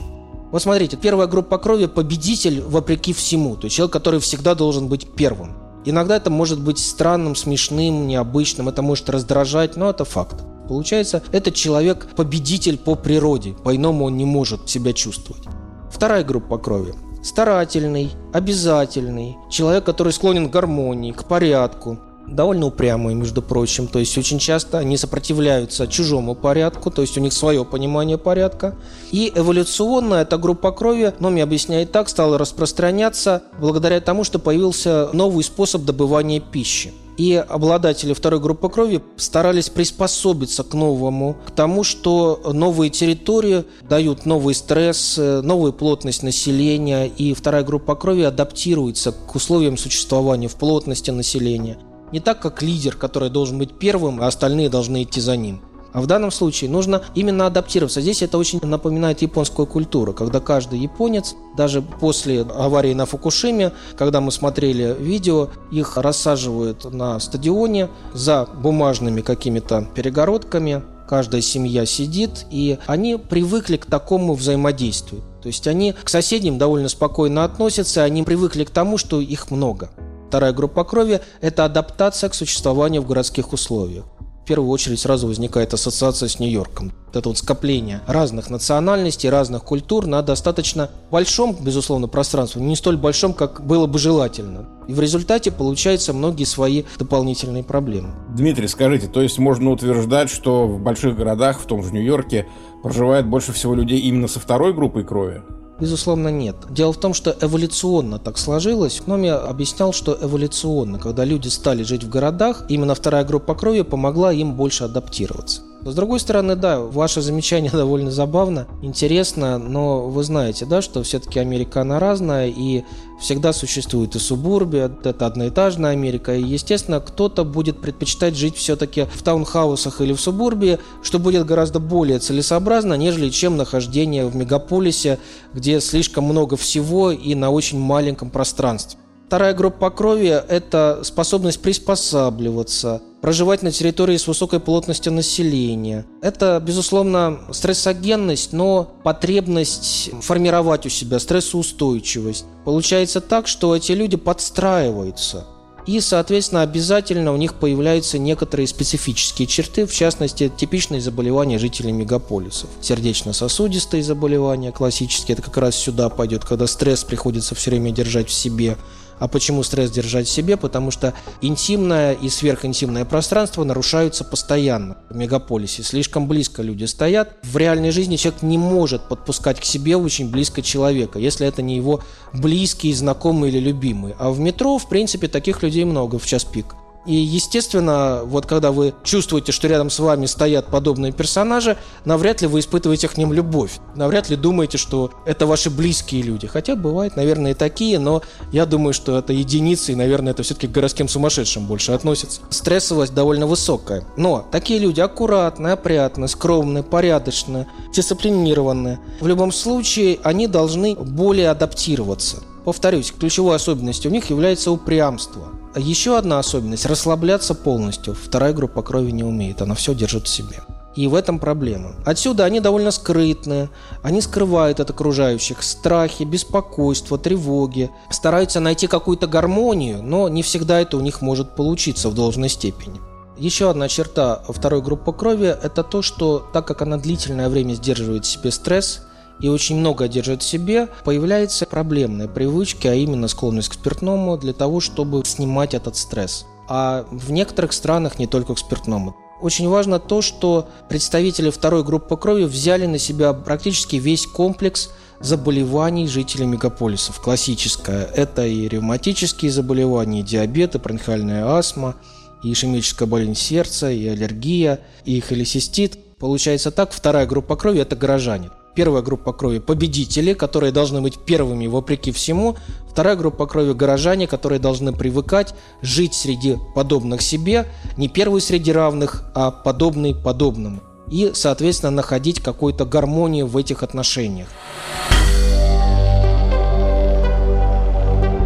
Вот 0.51 0.63
смотрите, 0.63 0.97
первая 0.97 1.27
группа 1.27 1.59
крови– 1.59 1.85
победитель 1.87 2.61
вопреки 2.61 3.13
всему, 3.13 3.57
то 3.57 3.65
есть 3.65 3.75
человек, 3.75 3.93
который 3.93 4.19
всегда 4.19 4.55
должен 4.55 4.87
быть 4.87 5.07
первым. 5.15 5.53
Иногда 5.85 6.15
это 6.15 6.31
может 6.31 6.59
быть 6.59 6.79
странным, 6.79 7.35
смешным, 7.35 8.07
необычным, 8.07 8.69
это 8.69 8.81
может 8.81 9.07
раздражать, 9.11 9.75
но 9.75 9.91
это 9.91 10.03
факт. 10.03 10.43
Получается, 10.67 11.21
этот 11.31 11.55
человек 11.55 12.07
победитель 12.15 12.77
по 12.77 12.95
природе, 12.95 13.53
по-иному 13.63 14.05
он 14.05 14.17
не 14.17 14.25
может 14.25 14.69
себя 14.69 14.93
чувствовать. 14.93 15.43
Вторая 15.91 16.23
группа 16.23 16.57
крови– 16.57 16.93
старательный, 17.23 18.11
обязательный, 18.33 19.37
человек, 19.49 19.83
который 19.85 20.13
склонен 20.13 20.49
к 20.49 20.51
гармонии, 20.51 21.11
к 21.11 21.25
порядку, 21.25 21.99
довольно 22.27 22.67
упрямые, 22.67 23.15
между 23.15 23.41
прочим. 23.41 23.87
То 23.87 23.99
есть 23.99 24.17
очень 24.17 24.39
часто 24.39 24.79
они 24.79 24.97
сопротивляются 24.97 25.87
чужому 25.87 26.35
порядку, 26.35 26.91
то 26.91 27.01
есть 27.01 27.17
у 27.17 27.21
них 27.21 27.33
свое 27.33 27.65
понимание 27.65 28.17
порядка. 28.17 28.75
И 29.11 29.31
эволюционно 29.35 30.15
эта 30.15 30.37
группа 30.37 30.71
крови, 30.71 31.13
Номи 31.19 31.41
объясняет 31.41 31.91
так, 31.91 32.09
стала 32.09 32.37
распространяться 32.37 33.43
благодаря 33.59 33.99
тому, 34.01 34.23
что 34.23 34.39
появился 34.39 35.09
новый 35.13 35.43
способ 35.43 35.83
добывания 35.83 36.39
пищи. 36.39 36.93
И 37.17 37.35
обладатели 37.35 38.13
второй 38.13 38.39
группы 38.39 38.69
крови 38.69 39.01
старались 39.17 39.69
приспособиться 39.69 40.63
к 40.63 40.73
новому, 40.73 41.37
к 41.45 41.51
тому, 41.51 41.83
что 41.83 42.41
новые 42.53 42.89
территории 42.89 43.65
дают 43.87 44.25
новый 44.25 44.55
стресс, 44.55 45.17
новую 45.17 45.73
плотность 45.73 46.23
населения, 46.23 47.07
и 47.07 47.33
вторая 47.33 47.63
группа 47.63 47.95
крови 47.95 48.23
адаптируется 48.23 49.11
к 49.11 49.35
условиям 49.35 49.77
существования 49.77 50.47
в 50.47 50.55
плотности 50.55 51.11
населения– 51.11 51.77
не 52.13 52.19
так, 52.19 52.39
как 52.39 52.61
лидер, 52.61 52.95
который 52.95 53.31
должен 53.31 53.57
быть 53.57 53.73
первым, 53.73 54.21
а 54.21 54.27
остальные 54.27 54.69
должны 54.69 55.01
идти 55.01 55.19
за 55.19 55.35
ним. 55.35 55.61
А 55.93 56.01
в 56.01 56.07
данном 56.07 56.31
случае 56.31 56.69
нужно 56.69 57.03
именно 57.13 57.45
адаптироваться. 57.45 58.01
Здесь 58.01 58.23
это 58.23 58.37
очень 58.37 58.59
напоминает 58.63 59.21
японскую 59.21 59.67
культуру, 59.67 60.13
когда 60.13 60.39
каждый 60.39 60.79
японец, 60.79 61.35
даже 61.55 61.81
после 61.81 62.41
аварии 62.41 62.93
на 62.93 63.05
Фукушиме, 63.05 63.71
когда 63.95 64.19
мы 64.19 64.31
смотрели 64.31 64.95
видео, 64.99 65.49
их 65.71 65.97
рассаживают 65.97 66.91
на 66.91 67.19
стадионе 67.19 67.89
за 68.13 68.45
бумажными 68.45 69.21
какими-то 69.21 69.87
перегородками, 69.93 70.81
каждая 71.07 71.41
семья 71.41 71.85
сидит, 71.85 72.45
и 72.49 72.79
они 72.87 73.17
привыкли 73.17 73.77
к 73.77 73.85
такому 73.85 74.33
взаимодействию. 74.33 75.21
То 75.43 75.47
есть 75.47 75.67
они 75.67 75.93
к 76.03 76.09
соседям 76.09 76.57
довольно 76.57 76.89
спокойно 76.89 77.43
относятся, 77.43 78.03
они 78.03 78.23
привыкли 78.23 78.63
к 78.63 78.71
тому, 78.71 78.97
что 78.97 79.21
их 79.21 79.51
много. 79.51 79.91
Вторая 80.29 80.53
группа 80.53 80.83
крови– 80.83 81.21
это 81.41 81.65
адаптация 81.65 82.29
к 82.29 82.33
существованию 82.33 83.03
в 83.03 83.07
городских 83.07 83.53
условиях. 83.53 84.05
В 84.43 84.45
первую 84.45 84.71
очередь 84.71 84.99
сразу 84.99 85.27
возникает 85.27 85.73
ассоциация 85.73 86.27
с 86.27 86.37
Нью-Йорком. 86.37 86.91
Это 87.13 87.29
вот 87.29 87.37
скопление 87.37 88.01
разных 88.07 88.49
национальностей, 88.49 89.29
разных 89.29 89.63
культур 89.63 90.05
на 90.05 90.21
достаточно 90.21 90.89
большом, 91.11 91.55
безусловно, 91.61 92.09
пространстве, 92.09 92.61
не 92.61 92.75
столь 92.75 92.97
большом, 92.97 93.33
как 93.33 93.65
было 93.65 93.87
бы 93.87 93.97
желательно. 93.99 94.67
И 94.89 94.93
в 94.93 94.99
результате 94.99 95.49
получаются 95.49 96.11
многие 96.11 96.43
свои 96.43 96.83
дополнительные 96.99 97.63
проблемы. 97.63 98.15
Дмитрий, 98.35 98.67
скажите, 98.67 99.07
то 99.07 99.21
есть 99.21 99.39
можно 99.39 99.71
утверждать, 99.71 100.29
что 100.29 100.67
в 100.67 100.77
больших 100.77 101.15
городах, 101.15 101.61
в 101.61 101.65
том 101.65 101.81
же 101.81 101.93
Нью-Йорке, 101.93 102.45
проживает 102.81 103.25
больше 103.25 103.53
всего 103.53 103.73
людей 103.73 104.01
именно 104.01 104.27
со 104.27 104.41
второй 104.41 104.73
группой 104.73 105.05
крови? 105.05 105.41
Безусловно, 105.79 106.27
нет. 106.29 106.55
Дело 106.69 106.93
в 106.93 106.99
том, 106.99 107.13
что 107.13 107.35
эволюционно 107.41 108.19
так 108.19 108.37
сложилось. 108.37 109.01
Номи 109.07 109.27
объяснял, 109.27 109.91
что 109.91 110.17
эволюционно, 110.21 110.99
когда 110.99 111.25
люди 111.25 111.47
стали 111.47 111.83
жить 111.83 112.03
в 112.03 112.09
городах, 112.09 112.65
именно 112.69 112.95
вторая 112.95 113.25
группа 113.25 113.55
крови 113.55 113.81
помогла 113.81 114.31
им 114.31 114.53
больше 114.53 114.83
адаптироваться. 114.83 115.61
С 115.85 115.95
другой 115.95 116.19
стороны, 116.21 116.55
да, 116.55 116.79
ваше 116.79 117.21
замечание 117.21 117.71
довольно 117.73 118.11
забавно, 118.11 118.67
интересно, 118.81 119.57
но 119.57 120.07
вы 120.07 120.23
знаете, 120.23 120.65
да, 120.65 120.81
что 120.81 121.03
все-таки 121.03 121.39
Америка, 121.39 121.81
она 121.81 121.99
разная, 121.99 122.47
и 122.47 122.83
всегда 123.23 123.53
существует 123.53 124.15
и 124.15 124.19
субурбия, 124.19 124.91
это 125.03 125.25
одноэтажная 125.25 125.91
Америка, 125.91 126.35
и, 126.35 126.43
естественно, 126.43 126.99
кто-то 126.99 127.45
будет 127.45 127.81
предпочитать 127.81 128.35
жить 128.35 128.57
все-таки 128.57 129.05
в 129.05 129.23
таунхаусах 129.23 130.01
или 130.01 130.13
в 130.13 130.19
субурбии, 130.19 130.77
что 131.01 131.19
будет 131.19 131.45
гораздо 131.45 131.79
более 131.79 132.19
целесообразно, 132.19 132.95
нежели 132.95 133.29
чем 133.29 133.55
нахождение 133.57 134.25
в 134.25 134.35
мегаполисе, 134.35 135.19
где 135.53 135.79
слишком 135.79 136.25
много 136.25 136.57
всего 136.57 137.11
и 137.11 137.33
на 137.33 137.49
очень 137.49 137.79
маленьком 137.79 138.29
пространстве. 138.29 138.99
Вторая 139.27 139.53
группа 139.53 139.89
крови– 139.89 140.27
это 140.49 140.99
способность 141.03 141.61
приспосабливаться, 141.61 143.01
проживать 143.23 143.63
на 143.63 143.71
территории 143.71 144.17
с 144.17 144.27
высокой 144.27 144.59
плотностью 144.59 145.13
населения. 145.13 146.05
Это, 146.21 146.61
безусловно, 146.61 147.39
стрессогенность, 147.53 148.51
но 148.51 148.97
потребность 149.01 150.09
формировать 150.21 150.85
у 150.85 150.89
себя 150.89 151.19
стрессоустойчивость. 151.19 152.43
Получается 152.65 153.21
так, 153.21 153.47
что 153.47 153.77
эти 153.77 153.93
люди 153.93 154.17
подстраиваются. 154.17 155.45
И, 155.87 156.01
соответственно, 156.01 156.63
обязательно 156.63 157.31
у 157.31 157.37
них 157.37 157.53
появляются 157.53 158.17
некоторые 158.17 158.67
специфические 158.67 159.47
черты, 159.47 159.85
в 159.85 159.93
частности, 159.93 160.51
типичные 160.55 160.99
заболевания 160.99 161.59
жителей 161.59 161.93
мегаполисов. 161.93 162.69
Сердечно-сосудистые 162.81 164.03
заболевания 164.03 164.73
классические, 164.73 165.35
это 165.35 165.43
как 165.43 165.55
раз 165.55 165.77
сюда 165.77 166.09
пойдет, 166.09 166.43
когда 166.43 166.67
стресс 166.67 167.05
приходится 167.05 167.55
все 167.55 167.71
время 167.71 167.91
держать 167.91 168.27
в 168.27 168.33
себе. 168.33 168.77
А 169.19 169.27
почему 169.27 169.63
стресс 169.63 169.91
держать 169.91 170.27
в 170.27 170.31
себе? 170.31 170.57
Потому 170.57 170.91
что 170.91 171.13
интимное 171.41 172.13
и 172.13 172.29
сверхинтимное 172.29 173.05
пространство 173.05 173.63
нарушаются 173.63 174.23
постоянно 174.23 174.97
в 175.09 175.15
мегаполисе. 175.15 175.83
Слишком 175.83 176.27
близко 176.27 176.61
люди 176.61 176.85
стоят. 176.85 177.35
В 177.43 177.57
реальной 177.57 177.91
жизни 177.91 178.15
человек 178.15 178.41
не 178.41 178.57
может 178.57 179.07
подпускать 179.07 179.59
к 179.59 179.63
себе 179.63 179.97
очень 179.97 180.29
близко 180.29 180.61
человека, 180.61 181.19
если 181.19 181.47
это 181.47 181.61
не 181.61 181.75
его 181.75 182.01
близкий, 182.33 182.93
знакомый 182.93 183.49
или 183.49 183.59
любимый. 183.59 184.15
А 184.19 184.31
в 184.31 184.39
метро, 184.39 184.77
в 184.77 184.89
принципе, 184.89 185.27
таких 185.27 185.63
людей 185.63 185.85
много 185.85 186.19
в 186.19 186.25
час 186.25 186.43
пик. 186.43 186.75
И, 187.05 187.15
естественно, 187.15 188.21
вот 188.23 188.45
когда 188.45 188.71
вы 188.71 188.93
чувствуете, 189.03 189.51
что 189.51 189.67
рядом 189.67 189.89
с 189.89 189.99
вами 189.99 190.25
стоят 190.25 190.67
подобные 190.67 191.11
персонажи, 191.11 191.77
навряд 192.05 192.41
ли 192.41 192.47
вы 192.47 192.59
испытываете 192.59 193.07
к 193.09 193.17
ним 193.17 193.33
любовь. 193.33 193.79
Навряд 193.95 194.29
ли 194.29 194.35
думаете, 194.35 194.77
что 194.77 195.11
это 195.25 195.45
ваши 195.45 195.69
близкие 195.69 196.21
люди. 196.21 196.47
Хотя 196.47 196.75
бывают, 196.75 197.15
наверное, 197.15 197.51
и 197.51 197.55
такие, 197.55 197.99
но 197.99 198.21
я 198.51 198.65
думаю, 198.65 198.93
что 198.93 199.17
это 199.17 199.33
единицы, 199.33 199.91
и, 199.91 199.95
наверное, 199.95 200.31
это 200.31 200.43
все-таки 200.43 200.67
к 200.67 200.71
городским 200.71 201.09
сумасшедшим 201.09 201.65
больше 201.67 201.91
относится. 201.91 202.41
Стрессовость 202.49 203.13
довольно 203.13 203.47
высокая. 203.47 204.05
Но 204.15 204.45
такие 204.51 204.79
люди 204.79 205.01
аккуратные, 205.01 205.73
опрятные, 205.73 206.29
скромные, 206.29 206.83
порядочные, 206.83 207.67
дисциплинированные. 207.93 208.99
В 209.19 209.27
любом 209.27 209.51
случае, 209.51 210.19
они 210.23 210.47
должны 210.47 210.95
более 210.95 211.49
адаптироваться. 211.49 212.37
Повторюсь, 212.63 213.11
ключевой 213.11 213.57
особенностью 213.57 214.09
у 214.09 214.13
них 214.13 214.29
является 214.29 214.71
упрямство. 214.71 215.49
Еще 215.75 216.17
одна 216.17 216.37
особенность– 216.37 216.85
расслабляться 216.87 217.55
полностью. 217.55 218.13
Вторая 218.13 218.53
группа 218.53 218.83
крови 218.83 219.11
не 219.11 219.23
умеет, 219.23 219.61
она 219.61 219.73
все 219.73 219.95
держит 219.95 220.27
в 220.27 220.29
себе. 220.29 220.61
И 220.95 221.07
в 221.07 221.15
этом 221.15 221.39
проблема. 221.39 221.95
Отсюда 222.05 222.45
они 222.45 222.59
довольно 222.59 222.91
скрытные, 222.91 223.69
они 224.03 224.21
скрывают 224.21 224.79
от 224.79 224.91
окружающих 224.91 225.63
страхи, 225.63 226.23
беспокойство, 226.23 227.17
тревоги, 227.17 227.89
стараются 228.11 228.59
найти 228.59 228.85
какую-то 228.85 229.25
гармонию, 229.25 230.03
но 230.03 230.29
не 230.29 230.43
всегда 230.43 230.79
это 230.79 230.97
у 230.97 230.99
них 230.99 231.21
может 231.21 231.55
получиться 231.55 232.09
в 232.09 232.13
должной 232.13 232.49
степени. 232.49 233.01
Еще 233.35 233.71
одна 233.71 233.87
черта 233.87 234.43
второй 234.47 234.83
группы 234.83 235.11
крови– 235.11 235.57
это 235.63 235.83
то, 235.83 236.03
что 236.03 236.47
так 236.53 236.67
как 236.67 236.83
она 236.83 236.97
длительное 236.97 237.49
время 237.49 237.73
сдерживает 237.73 238.25
в 238.25 238.27
себе 238.27 238.51
стресс 238.51 239.01
и 239.39 239.49
очень 239.49 239.77
много 239.77 240.07
держит 240.07 240.41
в 240.41 240.45
себе, 240.45 240.87
появляются 241.03 241.65
проблемные 241.65 242.27
привычки, 242.27 242.87
а 242.87 242.93
именно 242.93 243.27
склонность 243.27 243.69
к 243.69 243.73
спиртному 243.73 244.37
для 244.37 244.53
того, 244.53 244.79
чтобы 244.79 245.23
снимать 245.25 245.73
этот 245.73 245.95
стресс. 245.95 246.45
А 246.69 247.05
в 247.11 247.31
некоторых 247.31 247.73
странах 247.73 248.19
не 248.19 248.27
только 248.27 248.55
к 248.55 248.59
спиртному. 248.59 249.15
Очень 249.41 249.67
важно 249.67 249.99
то, 249.99 250.21
что 250.21 250.69
представители 250.87 251.49
второй 251.49 251.83
группы 251.83 252.15
крови 252.15 252.45
взяли 252.45 252.85
на 252.85 252.97
себя 252.97 253.33
практически 253.33 253.97
весь 253.97 254.25
комплекс 254.25 254.89
заболеваний 255.19 256.07
жителей 256.07 256.45
мегаполисов. 256.45 257.19
Классическое– 257.19 258.05
это 258.15 258.45
и 258.45 258.69
ревматические 258.69 259.51
заболевания, 259.51 260.21
и 260.21 260.23
диабет, 260.23 260.75
и 260.75 260.79
бронхиальная 260.79 261.45
астма, 261.45 261.95
и 262.41 262.53
ишемическая 262.53 263.07
болезнь 263.07 263.35
сердца, 263.35 263.91
и 263.91 264.07
аллергия, 264.07 264.79
и 265.03 265.19
холецистит. 265.19 265.97
Получается 266.19 266.71
так, 266.71 266.93
вторая 266.93 267.25
группа 267.25 267.57
крови– 267.57 267.79
это 267.81 267.97
горожане. 267.97 268.49
Первая 268.75 269.03
группа 269.03 269.33
крови– 269.33 269.59
победители, 269.59 270.33
которые 270.33 270.71
должны 270.71 270.99
быть 270.99 271.19
первыми 271.19 271.67
вопреки 271.67 272.11
всему. 272.11 272.55
Вторая 272.89 273.15
группа 273.15 273.45
крови– 273.45 273.73
горожане, 273.75 274.25
которые 274.25 274.57
должны 274.57 274.91
привыкать 274.93 275.53
жить 275.83 276.15
среди 276.15 276.57
подобных 276.73 277.21
себе, 277.21 277.67
не 277.97 278.07
первый 278.07 278.41
среди 278.41 278.71
равных, 278.71 279.25
а 279.35 279.51
подобный 279.51 280.15
подобному. 280.15 280.79
И, 281.07 281.31
соответственно, 281.35 281.91
находить 281.91 282.41
какую-то 282.41 282.85
гармонию 282.85 283.45
в 283.45 283.57
этих 283.57 283.83
отношениях. 283.83 284.47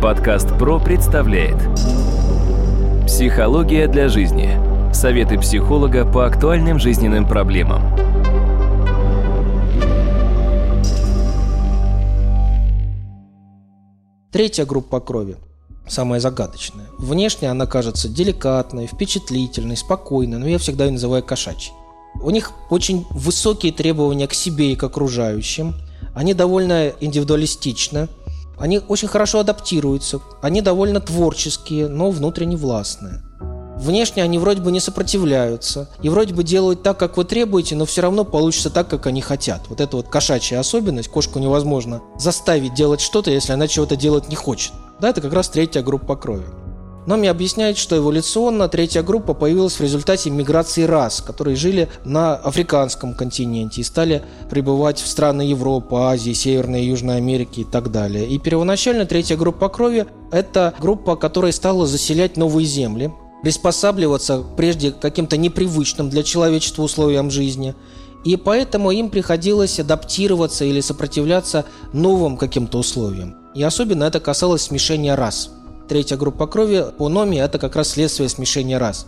Подкаст 0.01 0.49
ПРО 0.59 0.79
представляет 0.79 1.57
Психология 3.05 3.87
для 3.87 4.09
жизни. 4.09 4.59
Советы 4.93 5.39
психолога 5.39 6.05
по 6.05 6.25
актуальным 6.25 6.79
жизненным 6.79 7.25
проблемам. 7.25 8.26
Третья 14.31 14.65
группа 14.65 14.99
крови 14.99 15.37
самая 15.87 16.19
загадочная. 16.19 16.87
Внешне 16.97 17.49
она 17.49 17.65
кажется 17.65 18.09
деликатной, 18.09 18.85
впечатлительной, 18.85 19.77
спокойной, 19.77 20.37
но 20.37 20.47
я 20.47 20.57
всегда 20.57 20.83
ее 20.83 20.91
называю 20.91 21.23
кошачьей. 21.23 21.73
У 22.21 22.29
них 22.29 22.51
очень 22.69 23.05
высокие 23.09 23.71
требования 23.71 24.27
к 24.27 24.33
себе 24.33 24.73
и 24.73 24.75
к 24.75 24.83
окружающим. 24.83 25.75
Они 26.13 26.33
довольно 26.33 26.89
индивидуалистичны. 26.99 28.09
Они 28.59 28.79
очень 28.79 29.07
хорошо 29.07 29.39
адаптируются. 29.39 30.19
Они 30.41 30.61
довольно 30.61 30.99
творческие, 30.99 31.87
но 31.87 32.11
внутренне 32.11 32.57
властные. 32.57 33.23
Внешне 33.79 34.23
они 34.23 34.39
вроде 34.39 34.61
бы 34.61 34.71
не 34.71 34.79
сопротивляются 34.79 35.87
и 36.01 36.09
вроде 36.09 36.33
бы 36.33 36.43
делают 36.43 36.83
так, 36.83 36.97
как 36.97 37.15
вы 37.15 37.25
требуете, 37.25 37.75
но 37.75 37.85
все 37.85 38.01
равно 38.01 38.25
получится 38.25 38.69
так, 38.69 38.89
как 38.89 39.05
они 39.05 39.21
хотят. 39.21 39.61
Вот 39.69 39.79
это 39.79 39.97
вот 39.97 40.07
кошачья 40.09 40.59
особенность. 40.59 41.09
Кошку 41.09 41.39
невозможно 41.39 42.01
заставить 42.17 42.73
делать 42.73 43.01
что-то, 43.01 43.31
если 43.31 43.53
она 43.53 43.67
чего-то 43.67 43.95
делать 43.95 44.29
не 44.29 44.35
хочет. 44.35 44.73
Да, 44.99 45.09
это 45.09 45.21
как 45.21 45.33
раз 45.33 45.49
третья 45.49 45.83
группа 45.83 46.15
крови. 46.15 46.45
Но 47.05 47.15
мне 47.15 47.29
объясняют, 47.29 47.77
что 47.77 47.95
эволюционно 47.95 48.67
третья 48.67 49.01
группа 49.01 49.33
появилась 49.33 49.75
в 49.75 49.81
результате 49.81 50.29
миграции 50.29 50.83
рас, 50.83 51.21
которые 51.21 51.55
жили 51.55 51.87
на 52.03 52.35
африканском 52.35 53.13
континенте 53.13 53.79
и 53.79 53.83
стали 53.85 54.23
прибывать 54.49 54.99
в 54.99 55.07
страны 55.07 55.43
Европы, 55.43 55.95
Азии, 55.95 56.33
Северной 56.33 56.81
и 56.83 56.87
Южной 56.87 57.15
Америки 57.15 57.61
и 57.61 57.63
так 57.63 57.91
далее. 57.91 58.27
И 58.27 58.37
первоначально 58.39 59.05
третья 59.05 59.37
группа 59.37 59.69
крови– 59.69 60.05
это 60.33 60.73
группа, 60.79 61.15
которая 61.15 61.53
стала 61.53 61.87
заселять 61.87 62.35
новые 62.35 62.65
земли, 62.65 63.13
приспосабливаться 63.41 64.43
прежде 64.55 64.91
к 64.91 64.99
каким-то 64.99 65.37
непривычным 65.37 66.09
для 66.09 66.23
человечества 66.23 66.83
условиям 66.83 67.31
жизни. 67.31 67.75
И 68.25 68.35
поэтому 68.35 68.91
им 68.91 69.09
приходилось 69.09 69.79
адаптироваться 69.79 70.65
или 70.65 70.81
сопротивляться 70.81 71.65
новым 71.93 72.37
каким-то 72.37 72.79
условиям. 72.79 73.35
И 73.55 73.63
особенно 73.63 74.03
это 74.03 74.19
касалось 74.19 74.63
смешения 74.63 75.15
рас. 75.15 75.51
Третья 75.87 76.17
группа 76.17 76.47
крови 76.47 76.85
по 76.97 77.07
номе– 77.09 77.39
это 77.39 77.59
как 77.59 77.75
раз 77.75 77.89
следствие 77.89 78.27
смешения 78.27 78.77
рас. 78.77 79.07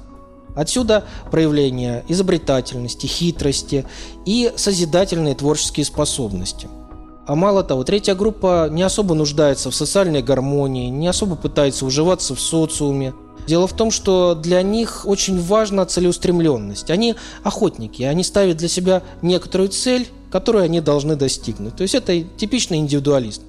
Отсюда 0.55 1.03
проявление 1.31 2.05
изобретательности, 2.07 3.07
хитрости 3.07 3.85
и 4.25 4.51
созидательные 4.55 5.35
творческие 5.35 5.85
способности. 5.85 6.69
А 7.27 7.35
мало 7.35 7.63
того, 7.63 7.83
третья 7.83 8.15
группа 8.15 8.69
не 8.71 8.81
особо 8.81 9.13
нуждается 9.13 9.69
в 9.69 9.75
социальной 9.75 10.23
гармонии, 10.23 10.89
не 10.89 11.07
особо 11.07 11.35
пытается 11.35 11.85
уживаться 11.85 12.35
в 12.35 12.39
социуме– 12.39 13.13
Дело 13.47 13.67
в 13.67 13.73
том, 13.73 13.91
что 13.91 14.35
для 14.35 14.61
них 14.61 15.03
очень 15.05 15.41
важна 15.41 15.85
целеустремленность. 15.85 16.91
Они 16.91 17.15
охотники, 17.43 18.03
они 18.03 18.23
ставят 18.23 18.57
для 18.57 18.67
себя 18.67 19.03
некоторую 19.21 19.69
цель, 19.69 20.07
которую 20.31 20.63
они 20.63 20.81
должны 20.81 21.15
достигнуть. 21.15 21.75
То 21.75 21.83
есть 21.83 21.95
это 21.95 22.21
типичный 22.37 22.77
индивидуалист. 22.77 23.41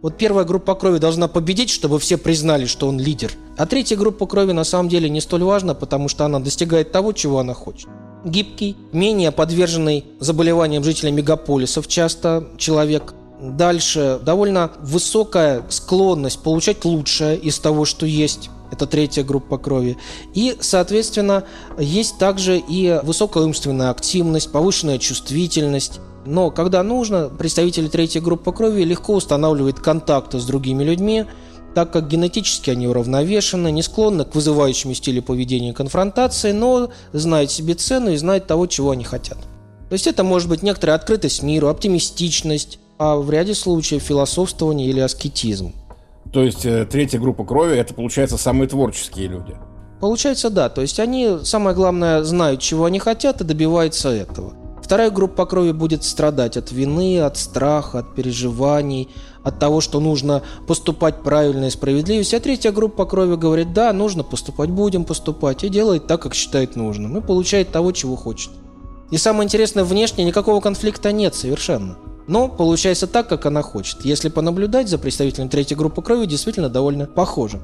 Вот 0.00 0.16
первая 0.16 0.44
группа 0.44 0.76
крови 0.76 0.98
должна 0.98 1.26
победить, 1.26 1.70
чтобы 1.70 1.98
все 1.98 2.18
признали, 2.18 2.66
что 2.66 2.86
он 2.86 3.00
лидер. 3.00 3.32
А 3.56 3.66
третья 3.66 3.96
группа 3.96 4.26
крови 4.26 4.52
на 4.52 4.62
самом 4.62 4.88
деле 4.88 5.10
не 5.10 5.20
столь 5.20 5.42
важна, 5.42 5.74
потому 5.74 6.08
что 6.08 6.24
она 6.24 6.38
достигает 6.38 6.92
того, 6.92 7.12
чего 7.12 7.40
она 7.40 7.52
хочет. 7.52 7.88
Гибкий, 8.24 8.76
менее 8.92 9.32
подверженный 9.32 10.04
заболеваниям 10.20 10.84
жителей 10.84 11.10
мегаполисов 11.10 11.88
часто 11.88 12.46
человек. 12.58 13.14
Дальше 13.40 14.20
довольно 14.24 14.70
высокая 14.80 15.62
склонность 15.68 16.42
получать 16.44 16.84
лучшее 16.84 17.36
из 17.36 17.58
того, 17.58 17.84
что 17.84 18.06
есть 18.06 18.50
это 18.70 18.86
третья 18.86 19.24
группа 19.24 19.58
крови. 19.58 19.96
И, 20.34 20.56
соответственно, 20.60 21.44
есть 21.78 22.18
также 22.18 22.58
и 22.58 23.00
высокая 23.02 23.44
умственная 23.44 23.90
активность, 23.90 24.52
повышенная 24.52 24.98
чувствительность. 24.98 26.00
Но 26.26 26.50
когда 26.50 26.82
нужно, 26.82 27.30
представители 27.30 27.88
третьей 27.88 28.20
группы 28.20 28.52
крови 28.52 28.82
легко 28.82 29.14
устанавливают 29.14 29.80
контакты 29.80 30.38
с 30.38 30.44
другими 30.44 30.84
людьми, 30.84 31.24
так 31.74 31.92
как 31.92 32.08
генетически 32.08 32.70
они 32.70 32.88
уравновешены, 32.88 33.70
не 33.70 33.82
склонны 33.82 34.24
к 34.24 34.34
вызывающему 34.34 34.94
стилю 34.94 35.22
поведения 35.22 35.72
конфронтации, 35.72 36.52
но 36.52 36.90
знают 37.12 37.50
себе 37.50 37.74
цену 37.74 38.10
и 38.10 38.16
знают 38.16 38.46
того, 38.46 38.66
чего 38.66 38.90
они 38.90 39.04
хотят. 39.04 39.38
То 39.88 39.92
есть 39.92 40.06
это 40.06 40.22
может 40.22 40.48
быть 40.48 40.62
некоторая 40.62 40.96
открытость 40.96 41.42
миру, 41.42 41.68
оптимистичность, 41.68 42.78
а 42.98 43.16
в 43.16 43.30
ряде 43.30 43.54
случаев 43.54 44.02
философствование 44.02 44.88
или 44.88 45.00
аскетизм. 45.00 45.72
То 46.32 46.42
есть 46.42 46.66
э, 46.66 46.84
третья 46.84 47.18
группа 47.18 47.44
крови 47.44 47.76
это 47.76 47.94
получается 47.94 48.36
самые 48.36 48.68
творческие 48.68 49.28
люди. 49.28 49.56
Получается, 50.00 50.50
да. 50.50 50.68
То 50.68 50.82
есть 50.82 51.00
они, 51.00 51.38
самое 51.42 51.74
главное, 51.74 52.22
знают, 52.22 52.60
чего 52.60 52.84
они 52.84 52.98
хотят 52.98 53.40
и 53.40 53.44
добиваются 53.44 54.10
этого. 54.10 54.54
Вторая 54.82 55.10
группа 55.10 55.44
крови 55.44 55.72
будет 55.72 56.02
страдать 56.02 56.56
от 56.56 56.72
вины, 56.72 57.20
от 57.20 57.36
страха, 57.36 57.98
от 57.98 58.14
переживаний, 58.14 59.08
от 59.42 59.58
того, 59.58 59.80
что 59.80 60.00
нужно 60.00 60.42
поступать 60.66 61.22
правильно 61.22 61.66
и 61.66 61.70
справедливо. 61.70 62.24
А 62.32 62.40
третья 62.40 62.72
группа 62.72 63.04
крови 63.04 63.36
говорит, 63.36 63.72
да, 63.74 63.92
нужно 63.92 64.22
поступать, 64.22 64.70
будем 64.70 65.04
поступать, 65.04 65.64
и 65.64 65.68
делает 65.68 66.06
так, 66.06 66.22
как 66.22 66.34
считает 66.34 66.74
нужным, 66.76 67.18
и 67.18 67.20
получает 67.20 67.70
того, 67.70 67.92
чего 67.92 68.16
хочет. 68.16 68.50
И 69.10 69.18
самое 69.18 69.44
интересное, 69.44 69.84
внешне 69.84 70.24
никакого 70.24 70.60
конфликта 70.60 71.12
нет 71.12 71.34
совершенно. 71.34 71.98
Но 72.28 72.48
получается 72.48 73.06
так, 73.06 73.28
как 73.28 73.46
она 73.46 73.62
хочет. 73.62 74.04
Если 74.04 74.28
понаблюдать 74.28 74.88
за 74.88 74.98
представителем 74.98 75.48
третьей 75.48 75.76
группы 75.76 76.02
крови, 76.02 76.26
действительно 76.26 76.68
довольно 76.68 77.06
похоже. 77.06 77.58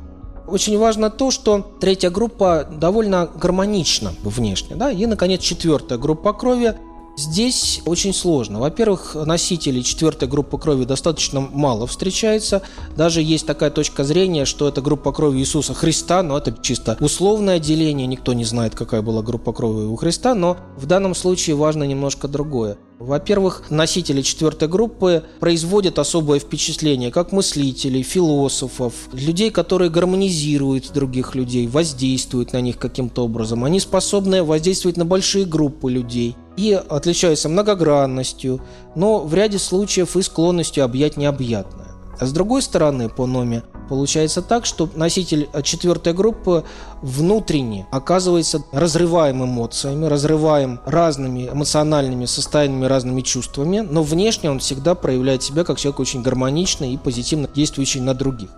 Очень 0.49 0.79
важно 0.79 1.11
то, 1.11 1.31
что 1.31 1.77
третья 1.81 2.11
группа 2.11 2.67
довольно 2.71 3.29
гармонична 3.35 4.13
внешне. 4.23 4.75
Да? 4.77 4.91
И, 4.91 5.07
наконец, 5.07 5.43
четвертая 5.43 5.99
группа 5.99 6.33
крови 6.33 6.75
Здесь 7.17 7.81
очень 7.87 8.13
сложно. 8.13 8.59
Во-первых, 8.59 9.15
носителей 9.15 9.85
четвертой 9.85 10.27
группы 10.27 10.59
крови 10.59 10.85
достаточно 10.85 11.41
мало 11.41 11.87
встречается. 11.87 12.63
Даже 12.97 13.23
есть 13.23 13.47
такая 13.47 13.71
точка 13.71 14.03
зрения, 14.03 14.45
что 14.45 14.67
это 14.67 14.83
группа 14.83 15.13
крови 15.13 15.39
Иисуса 15.39 15.75
Христа, 15.75 16.25
но 16.25 16.37
это 16.37 16.57
чисто 16.61 16.97
условное 17.01 17.61
деление. 17.61 18.09
Никто 18.09 18.33
не 18.33 18.45
знает, 18.45 18.75
какая 18.75 19.01
была 19.01 19.23
группа 19.23 19.53
крови 19.53 19.85
у 19.85 19.95
Христа, 19.95 20.35
но 20.35 20.57
в 20.77 20.87
данном 20.87 21.15
случае 21.15 21.55
важно 21.55 21.85
немножко 21.85 22.27
другое. 22.27 22.79
Во-первых, 22.99 23.71
носители 23.71 24.23
четвертой 24.23 24.69
группы 24.69 25.25
производят 25.39 25.99
особое 25.99 26.39
впечатление 26.39 27.11
как 27.11 27.33
мыслителей, 27.33 28.03
философов, 28.03 28.95
людей, 29.13 29.51
которые 29.51 29.91
гармонизируют 29.91 30.93
других 30.93 31.35
людей, 31.35 31.67
воздействуют 31.67 32.53
на 32.53 32.61
них 32.61 32.79
каким-то 32.79 33.25
образом. 33.25 33.65
Они 33.65 33.79
способны 33.79 34.43
воздействовать 34.43 34.97
на 34.97 35.05
большие 35.05 35.45
группы 35.45 35.91
людей 35.91 36.37
и 36.57 36.73
отличаются 36.73 37.49
многогранностью, 37.49 38.61
но 38.95 39.21
в 39.21 39.35
ряде 39.35 39.59
случаев 39.59 40.17
и 40.17 40.23
склонностью 40.23 40.85
объять 40.85 41.17
необъятное. 41.17 41.89
А 42.19 42.27
с 42.27 42.33
другой 42.33 42.63
стороны, 42.63 43.09
по 43.09 43.27
номе, 43.27 43.65
получается 43.89 44.41
так, 44.41 44.67
что 44.67 44.89
носитель 44.95 45.49
четвертой 45.63 46.13
группы 46.13 46.65
внутренне 47.03 47.87
оказывается 47.91 48.63
разрываем 48.73 49.45
эмоциями, 49.45 50.07
разрываем 50.07 50.81
разными 50.87 51.49
эмоциональными 51.49 52.27
состояниями, 52.27 52.87
разными 52.87 53.21
чувствами, 53.21 53.81
но 53.81 54.03
внешне 54.03 54.51
он 54.51 54.61
всегда 54.61 54.95
проявляет 54.95 55.43
себя 55.43 55.65
как 55.65 55.79
человек 55.79 56.01
очень 56.01 56.23
гармоничный 56.23 56.95
и 56.95 56.99
позитивно 56.99 57.49
действующий 57.53 58.01
на 58.01 58.15
других. 58.15 58.51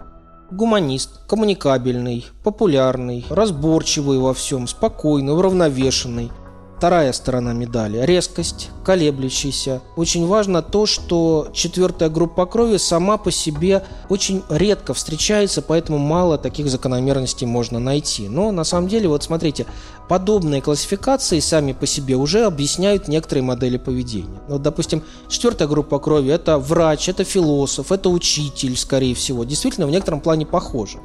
Гуманист, 0.50 1.26
коммуникабельный, 1.26 2.26
популярный, 2.44 3.24
разборчивый 3.30 4.18
во 4.18 4.32
всем, 4.34 4.68
спокойный, 4.68 5.32
уравновешенный– 5.32 6.30
Вторая 6.76 7.14
сторона 7.14 7.54
медали– 7.54 7.98
резкость, 8.04 8.68
колеблющийся. 8.84 9.80
Очень 9.96 10.26
важно 10.26 10.60
то, 10.60 10.84
что 10.84 11.48
четвертая 11.54 12.10
группа 12.10 12.44
крови 12.44 12.76
сама 12.76 13.16
по 13.16 13.30
себе 13.30 13.82
очень 14.10 14.42
редко 14.50 14.92
встречается, 14.92 15.62
поэтому 15.62 15.96
мало 15.96 16.36
таких 16.36 16.68
закономерностей 16.68 17.46
можно 17.46 17.78
найти. 17.78 18.28
Но 18.28 18.52
на 18.52 18.62
самом 18.62 18.88
деле, 18.88 19.08
вот 19.08 19.22
смотрите, 19.22 19.64
подобные 20.10 20.60
классификации 20.60 21.40
сами 21.40 21.72
по 21.72 21.86
себе 21.86 22.14
уже 22.14 22.44
объясняют 22.44 23.08
некоторые 23.08 23.42
модели 23.42 23.78
поведения. 23.78 24.42
Вот, 24.46 24.60
допустим, 24.60 25.02
четвертая 25.28 25.68
группа 25.68 25.98
крови– 25.98 26.30
это 26.30 26.58
врач, 26.58 27.08
это 27.08 27.24
философ, 27.24 27.90
это 27.90 28.10
учитель, 28.10 28.76
скорее 28.76 29.14
всего. 29.14 29.44
Действительно, 29.44 29.86
в 29.86 29.90
некотором 29.90 30.20
плане 30.20 30.44
похоже. 30.44 30.98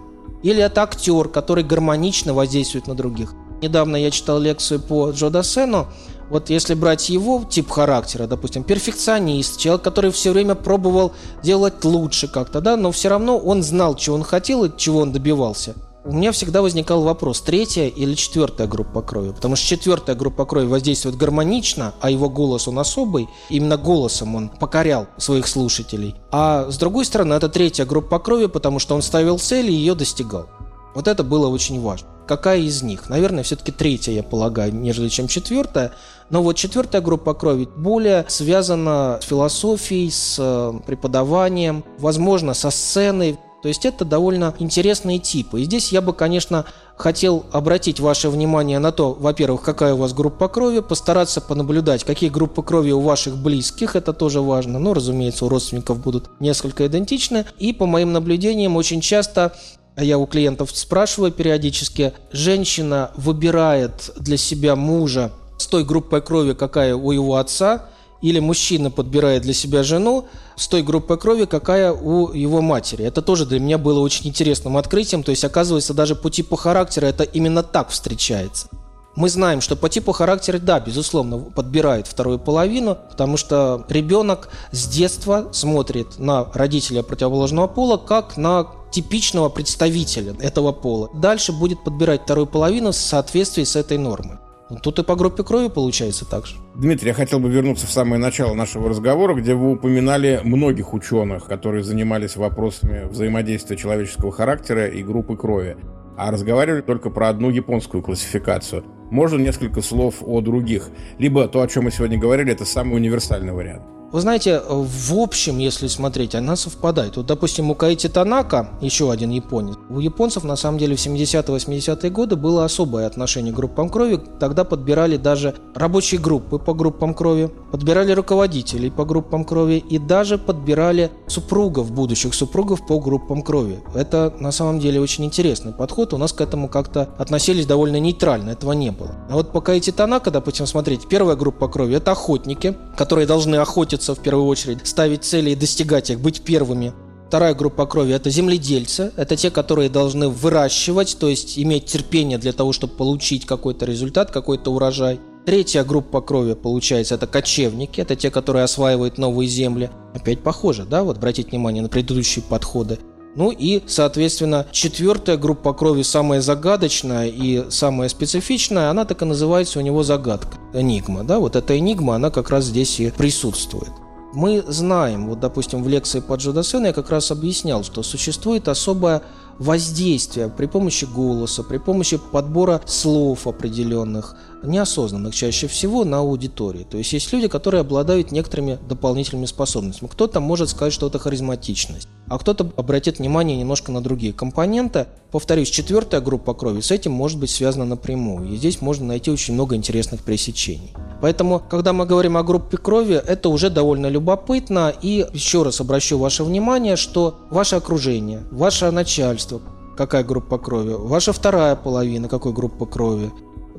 Или 0.43 0.61
это 0.61 0.83
актер, 0.83 1.29
который 1.29 1.63
гармонично 1.63 2.33
воздействует 2.33 2.87
на 2.87 2.95
других. 2.95 3.33
Недавно 3.61 3.95
я 3.95 4.09
читал 4.11 4.39
лекцию 4.39 4.79
по 4.79 5.11
Джо 5.11 5.29
Дассену. 5.29 5.87
Вот 6.29 6.49
если 6.49 6.73
брать 6.73 7.09
его 7.09 7.43
тип 7.47 7.69
характера, 7.69 8.25
допустим, 8.25 8.63
перфекционист, 8.63 9.59
человек, 9.59 9.83
который 9.83 10.11
все 10.11 10.31
время 10.31 10.55
пробовал 10.55 11.11
делать 11.43 11.83
лучше 11.83 12.27
как-то, 12.27 12.61
да, 12.61 12.77
но 12.77 12.91
все 12.91 13.09
равно 13.09 13.37
он 13.37 13.61
знал, 13.63 13.95
чего 13.95 14.15
он 14.15 14.23
хотел 14.23 14.63
и 14.63 14.71
чего 14.77 14.99
он 14.99 15.11
добивался. 15.11 15.75
У 16.03 16.13
меня 16.13 16.31
всегда 16.31 16.63
возникал 16.63 17.03
вопрос, 17.03 17.41
третья 17.41 17.85
или 17.85 18.15
четвертая 18.15 18.65
группа 18.65 19.03
крови. 19.03 19.33
Потому 19.33 19.55
что 19.55 19.67
четвертая 19.67 20.15
группа 20.15 20.45
крови 20.45 20.65
воздействует 20.65 21.15
гармонично, 21.15 21.93
а 22.01 22.09
его 22.09 22.27
голос 22.27 22.67
он 22.67 22.79
особый. 22.79 23.29
Именно 23.49 23.77
голосом 23.77 24.33
он 24.35 24.49
покорял 24.49 25.05
своих 25.17 25.47
слушателей. 25.47 26.15
А 26.31 26.71
с 26.71 26.77
другой 26.77 27.05
стороны, 27.05 27.35
это 27.35 27.49
третья 27.49 27.85
группа 27.85 28.17
крови, 28.17 28.47
потому 28.47 28.79
что 28.79 28.95
он 28.95 29.03
ставил 29.03 29.37
цель 29.37 29.69
и 29.69 29.75
ее 29.75 29.93
достигал. 29.93 30.47
Вот 30.95 31.07
это 31.07 31.23
было 31.23 31.47
очень 31.47 31.81
важно 31.81 32.07
какая 32.31 32.59
из 32.59 32.81
них. 32.81 33.09
Наверное, 33.09 33.43
все-таки 33.43 33.73
третья, 33.73 34.13
я 34.13 34.23
полагаю, 34.23 34.73
нежели 34.73 35.09
чем 35.09 35.27
четвертая. 35.27 35.91
Но 36.29 36.41
вот 36.41 36.55
четвертая 36.55 37.01
группа 37.01 37.33
крови 37.33 37.67
более 37.75 38.23
связана 38.29 39.19
с 39.21 39.25
философией, 39.25 40.09
с 40.09 40.37
э, 40.39 40.71
преподаванием, 40.85 41.83
возможно, 41.99 42.53
со 42.53 42.69
сценой. 42.69 43.37
То 43.61 43.67
есть 43.67 43.85
это 43.85 44.05
довольно 44.05 44.55
интересные 44.59 45.19
типы. 45.19 45.59
И 45.59 45.65
здесь 45.65 45.91
я 45.91 46.01
бы, 46.01 46.13
конечно, 46.13 46.65
хотел 46.95 47.45
обратить 47.51 47.99
ваше 47.99 48.29
внимание 48.29 48.79
на 48.79 48.93
то, 48.93 49.11
во-первых, 49.11 49.61
какая 49.61 49.93
у 49.93 49.97
вас 49.97 50.13
группа 50.13 50.47
крови, 50.47 50.79
постараться 50.79 51.41
понаблюдать, 51.41 52.05
какие 52.05 52.29
группы 52.29 52.63
крови 52.63 52.91
у 52.91 53.01
ваших 53.01 53.35
близких, 53.37 53.97
это 53.97 54.13
тоже 54.13 54.39
важно. 54.39 54.79
Но, 54.79 54.93
разумеется, 54.93 55.45
у 55.45 55.49
родственников 55.49 55.99
будут 55.99 56.29
несколько 56.39 56.87
идентичны. 56.87 57.45
И 57.59 57.73
по 57.73 57.85
моим 57.85 58.13
наблюдениям, 58.13 58.77
очень 58.77 59.01
часто 59.01 59.53
я 59.97 60.17
у 60.17 60.25
клиентов 60.25 60.71
спрашиваю 60.73 61.31
периодически, 61.31 62.13
женщина 62.31 63.11
выбирает 63.15 64.11
для 64.17 64.37
себя 64.37 64.75
мужа 64.75 65.31
с 65.57 65.67
той 65.67 65.83
группой 65.83 66.21
крови, 66.21 66.53
какая 66.53 66.95
у 66.95 67.11
его 67.11 67.35
отца, 67.35 67.89
или 68.21 68.39
мужчина 68.39 68.91
подбирает 68.91 69.41
для 69.41 69.53
себя 69.53 69.83
жену 69.83 70.27
с 70.55 70.67
той 70.67 70.83
группой 70.83 71.17
крови, 71.17 71.45
какая 71.45 71.91
у 71.91 72.31
его 72.31 72.61
матери. 72.61 73.03
Это 73.03 73.21
тоже 73.21 73.45
для 73.45 73.59
меня 73.59 73.77
было 73.77 73.99
очень 73.99 74.27
интересным 74.27 74.77
открытием. 74.77 75.23
То 75.23 75.31
есть, 75.31 75.43
оказывается, 75.43 75.93
даже 75.93 76.15
по 76.15 76.29
типу 76.29 76.55
характера 76.55 77.07
это 77.07 77.23
именно 77.23 77.63
так 77.63 77.89
встречается. 77.89 78.67
Мы 79.15 79.27
знаем, 79.27 79.59
что 79.59 79.75
по 79.75 79.89
типу 79.89 80.13
характера, 80.13 80.57
да, 80.57 80.79
безусловно, 80.79 81.39
подбирает 81.39 82.07
вторую 82.07 82.39
половину, 82.39 82.97
потому 83.09 83.35
что 83.35 83.85
ребенок 83.89 84.49
с 84.71 84.87
детства 84.87 85.49
смотрит 85.51 86.17
на 86.17 86.47
родителя 86.53 87.03
противоположного 87.03 87.67
пола 87.67 87.97
как 87.97 88.37
на 88.37 88.67
типичного 88.91 89.49
представителя 89.49 90.35
этого 90.39 90.71
пола. 90.71 91.09
Дальше 91.13 91.51
будет 91.51 91.83
подбирать 91.83 92.23
вторую 92.23 92.47
половину 92.47 92.91
в 92.91 92.95
соответствии 92.95 93.63
с 93.63 93.75
этой 93.75 93.97
нормой. 93.97 94.37
Тут 94.83 94.99
и 94.99 95.03
по 95.03 95.15
группе 95.15 95.43
крови 95.43 95.67
получается 95.67 96.25
так 96.25 96.45
же. 96.45 96.55
Дмитрий, 96.75 97.09
я 97.09 97.13
хотел 97.13 97.39
бы 97.39 97.49
вернуться 97.49 97.87
в 97.87 97.91
самое 97.91 98.21
начало 98.21 98.53
нашего 98.53 98.87
разговора, 98.87 99.33
где 99.35 99.53
вы 99.53 99.73
упоминали 99.73 100.39
многих 100.43 100.93
ученых, 100.93 101.45
которые 101.45 101.83
занимались 101.83 102.37
вопросами 102.37 103.05
взаимодействия 103.09 103.75
человеческого 103.75 104.31
характера 104.31 104.87
и 104.87 105.03
группы 105.03 105.35
крови, 105.35 105.75
а 106.17 106.31
разговаривали 106.31 106.81
только 106.81 107.09
про 107.09 107.29
одну 107.29 107.49
японскую 107.49 108.01
классификацию. 108.01 108.85
Можно 109.09 109.41
несколько 109.41 109.81
слов 109.81 110.15
о 110.21 110.39
других? 110.39 110.89
Либо 111.17 111.47
то, 111.49 111.61
о 111.61 111.67
чем 111.67 111.83
мы 111.83 111.91
сегодня 111.91 112.17
говорили, 112.17 112.53
это 112.53 112.63
самый 112.63 112.95
универсальный 112.95 113.51
вариант. 113.51 113.83
Вы 114.11 114.19
знаете, 114.19 114.61
в 114.67 115.13
общем, 115.13 115.57
если 115.57 115.87
смотреть, 115.87 116.35
она 116.35 116.57
совпадает. 116.57 117.15
Вот, 117.15 117.27
допустим, 117.27 117.71
у 117.71 117.75
Каити 117.75 118.07
Танака, 118.07 118.71
еще 118.81 119.09
один 119.09 119.29
японец, 119.29 119.77
у 119.89 120.01
японцев 120.01 120.43
на 120.43 120.57
самом 120.57 120.79
деле 120.79 120.97
в 120.97 120.99
70-80-е 120.99 122.09
годы 122.09 122.35
было 122.35 122.65
особое 122.65 123.07
отношение 123.07 123.53
к 123.53 123.55
группам 123.55 123.89
крови. 123.89 124.19
Тогда 124.37 124.65
подбирали 124.65 125.15
даже 125.15 125.55
рабочие 125.75 126.19
группы 126.19 126.59
по 126.59 126.73
группам 126.73 127.13
крови, 127.13 127.49
подбирали 127.71 128.11
руководителей 128.11 128.89
по 128.89 129.05
группам 129.05 129.45
крови 129.45 129.77
и 129.77 129.97
даже 129.97 130.37
подбирали 130.37 131.09
супругов, 131.27 131.91
будущих 131.93 132.33
супругов 132.33 132.85
по 132.85 132.99
группам 132.99 133.41
крови. 133.41 133.79
Это 133.95 134.33
на 134.39 134.51
самом 134.51 134.79
деле 134.79 134.99
очень 134.99 135.23
интересный 135.23 135.71
подход. 135.71 136.13
У 136.13 136.17
нас 136.17 136.33
к 136.33 136.41
этому 136.41 136.67
как-то 136.67 137.07
относились 137.17 137.65
довольно 137.65 137.97
нейтрально, 137.97 138.49
этого 138.49 138.73
не 138.73 138.91
было. 138.91 139.15
А 139.29 139.35
вот 139.35 139.53
по 139.53 139.61
Каити 139.61 139.91
Танака, 139.91 140.31
допустим, 140.31 140.67
смотрите, 140.67 141.07
первая 141.07 141.37
группа 141.37 141.69
крови– 141.69 141.95
это 141.95 142.11
охотники, 142.11 142.75
которые 142.97 143.25
должны 143.25 143.55
охотиться 143.55 144.00
охотиться 144.01 144.15
в 144.15 144.23
первую 144.23 144.47
очередь, 144.47 144.87
ставить 144.87 145.23
цели 145.23 145.51
и 145.51 145.55
достигать 145.55 146.09
их, 146.09 146.19
быть 146.19 146.41
первыми. 146.41 146.93
Вторая 147.27 147.53
группа 147.53 147.85
крови– 147.85 148.13
это 148.15 148.29
земледельцы. 148.29 149.13
Это 149.15 149.37
те, 149.37 149.51
которые 149.51 149.89
должны 149.89 150.27
выращивать, 150.27 151.17
то 151.17 151.29
есть 151.29 151.57
иметь 151.57 151.85
терпение 151.85 152.37
для 152.37 152.51
того, 152.51 152.73
чтобы 152.73 152.93
получить 152.93 153.45
какой-то 153.45 153.85
результат, 153.85 154.31
какой-то 154.31 154.73
урожай. 154.73 155.19
Третья 155.45 155.83
группа 155.83 156.21
крови, 156.21 156.55
получается, 156.55 157.15
это 157.15 157.27
кочевники. 157.27 158.01
Это 158.01 158.15
те, 158.15 158.29
которые 158.29 158.63
осваивают 158.63 159.17
новые 159.17 159.47
земли. 159.47 159.89
Опять 160.13 160.41
похоже, 160.43 160.83
да? 160.83 161.03
Вот 161.03 161.17
обратить 161.17 161.51
внимание 161.51 161.81
на 161.81 161.89
предыдущие 161.89 162.43
подходы. 162.43 162.99
Ну 163.35 163.51
и, 163.51 163.81
соответственно, 163.87 164.65
четвертая 164.71 165.37
группа 165.37 165.73
крови, 165.73 166.01
самая 166.01 166.41
загадочная 166.41 167.27
и 167.27 167.69
самая 167.69 168.09
специфичная, 168.09 168.89
она 168.89 169.05
так 169.05 169.21
и 169.21 169.25
называется 169.25 169.79
у 169.79 169.81
него 169.81 170.03
загадка, 170.03 170.57
энигма. 170.73 171.23
Да? 171.23 171.39
Вот 171.39 171.55
эта 171.55 171.77
энигма, 171.77 172.15
она 172.15 172.29
как 172.29 172.49
раз 172.49 172.65
здесь 172.65 172.99
и 172.99 173.11
присутствует. 173.11 173.91
Мы 174.33 174.63
знаем, 174.65 175.27
вот, 175.27 175.41
допустим, 175.41 175.83
в 175.83 175.89
лекции 175.89 176.21
по 176.21 176.35
Джудасену 176.35 176.87
я 176.87 176.93
как 176.93 177.09
раз 177.09 177.31
объяснял, 177.31 177.83
что 177.83 178.01
существует 178.01 178.69
особое 178.69 179.23
воздействие 179.61 180.49
при 180.49 180.65
помощи 180.65 181.05
голоса, 181.05 181.61
при 181.61 181.77
помощи 181.77 182.17
подбора 182.17 182.81
слов 182.87 183.45
определенных, 183.45 184.35
неосознанных 184.63 185.35
чаще 185.35 185.67
всего 185.67 186.03
на 186.03 186.17
аудитории. 186.17 186.83
То 186.89 186.97
есть 186.97 187.13
есть 187.13 187.31
люди, 187.31 187.47
которые 187.47 187.81
обладают 187.81 188.31
некоторыми 188.31 188.79
дополнительными 188.89 189.45
способностями. 189.45 190.09
Кто-то 190.09 190.39
может 190.39 190.69
сказать, 190.69 190.93
что 190.93 191.07
это 191.07 191.19
харизматичность, 191.19 192.07
а 192.27 192.39
кто-то 192.39 192.71
обратит 192.75 193.19
внимание 193.19 193.55
немножко 193.55 193.91
на 193.91 194.01
другие 194.01 194.33
компоненты. 194.33 195.05
Повторюсь, 195.31 195.69
четвертая 195.69 196.19
группа 196.19 196.53
крови 196.53 196.81
с 196.81 196.91
этим 196.91 197.13
может 197.13 197.39
быть 197.39 197.49
связана 197.49 197.85
напрямую. 197.85 198.49
И 198.49 198.57
здесь 198.57 198.81
можно 198.81 199.05
найти 199.05 199.31
очень 199.31 199.53
много 199.53 199.77
интересных 199.77 200.21
пересечений. 200.21 200.93
Поэтому, 201.21 201.61
когда 201.69 201.93
мы 201.93 202.05
говорим 202.05 202.35
о 202.35 202.43
группе 202.43 202.77
крови, 202.77 203.15
это 203.15 203.47
уже 203.47 203.69
довольно 203.69 204.07
любопытно. 204.07 204.93
И 205.01 205.25
еще 205.33 205.63
раз 205.63 205.79
обращу 205.79 206.17
ваше 206.17 206.43
внимание, 206.43 206.97
что 206.97 207.37
ваше 207.49 207.77
окружение, 207.77 208.43
ваше 208.51 208.91
начальство, 208.91 209.61
какая 209.95 210.25
группа 210.25 210.57
крови, 210.57 210.95
ваша 210.97 211.31
вторая 211.31 211.77
половина, 211.77 212.27
какой 212.27 212.51
группа 212.51 212.85
крови, 212.85 213.31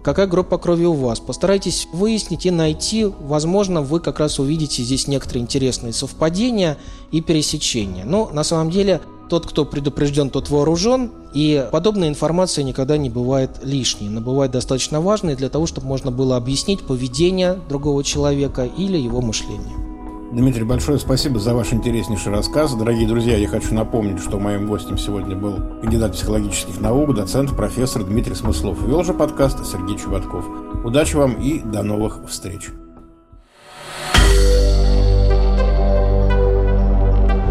какая 0.03 0.27
группа 0.27 0.57
крови 0.57 0.87
у 0.87 0.95
вас. 0.95 1.21
Постарайтесь 1.21 1.87
выяснить 1.93 2.47
и 2.47 2.51
найти. 2.51 3.05
Возможно, 3.05 3.83
вы 3.83 4.01
как 4.01 4.21
раз 4.21 4.38
увидите 4.38 4.83
здесь 4.83 5.07
некоторые 5.07 5.43
интересные 5.43 5.93
совпадения 5.93 6.79
и 7.11 7.21
пересечения. 7.21 8.05
Но 8.05 8.31
на 8.33 8.43
самом 8.43 8.71
деле 8.71 9.03
тот, 9.33 9.47
кто 9.47 9.64
предупрежден, 9.64 10.29
тот 10.29 10.51
вооружен, 10.51 11.11
и 11.33 11.66
подобная 11.73 12.11
информация 12.11 12.64
никогда 12.64 12.99
не 12.99 13.09
бывает 13.09 13.61
лишней, 13.62 14.11
но 14.11 14.21
бывает 14.21 14.51
достаточно 14.51 15.01
важной 15.01 15.37
для 15.37 15.49
того, 15.49 15.64
чтобы 15.64 15.87
можно 15.87 16.11
было 16.11 16.37
объяснить 16.37 16.83
поведение 16.83 17.59
другого 17.66 18.05
человека 18.05 18.66
или 18.66 18.99
его 18.99 19.23
мышление. 19.23 19.75
Дмитрий, 20.35 20.64
большое 20.64 20.99
спасибо 20.99 21.40
за 21.40 21.55
ваш 21.55 21.73
интереснейший 21.73 22.31
рассказ. 22.31 22.75
Дорогие 22.75 23.09
друзья, 23.09 23.38
я 23.38 23.49
хочу 23.49 23.75
напомнить, 23.75 24.21
что 24.21 24.38
моим 24.38 24.66
гостем 24.66 24.99
сегодня 24.99 25.35
был 25.35 25.55
кандидат 25.81 26.12
психологических 26.12 26.79
наук, 26.79 27.14
доцент, 27.14 27.57
профессор 27.57 28.05
Дмитрий 28.05 28.35
Смыслов. 28.35 28.83
Вел 28.87 29.03
же 29.03 29.14
подкаст 29.14 29.64
Сергей 29.64 29.97
Чеботков. 29.97 30.45
Удачи 30.85 31.16
вам 31.16 31.40
и 31.40 31.61
до 31.61 31.83
новых 31.83 32.21
встреч. 32.29 32.68